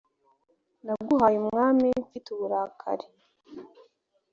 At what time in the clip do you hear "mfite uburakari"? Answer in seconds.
2.03-3.05